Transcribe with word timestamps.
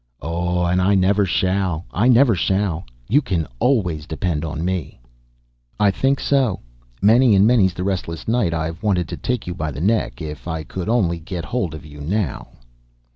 "Oh, 0.19 0.65
and 0.65 0.81
I 0.81 0.95
never 0.95 1.25
shall, 1.27 1.85
I 1.91 2.07
never 2.07 2.33
shall. 2.33 2.85
You 3.07 3.21
can 3.21 3.47
always 3.59 4.07
depend 4.07 4.43
on 4.43 4.65
me." 4.65 4.99
"I 5.79 5.91
think 5.91 6.19
so. 6.19 6.59
Many 7.03 7.35
and 7.35 7.45
many's 7.45 7.75
the 7.75 7.83
restless 7.83 8.27
night 8.27 8.51
I've 8.51 8.81
wanted 8.81 9.07
to 9.09 9.17
take 9.17 9.45
you 9.45 9.53
by 9.53 9.69
the 9.69 9.79
neck. 9.79 10.19
If 10.19 10.47
I 10.47 10.63
could 10.63 10.89
only 10.89 11.19
get 11.19 11.45
hold 11.45 11.75
of 11.75 11.85
you 11.85 12.01
now!" 12.01 12.47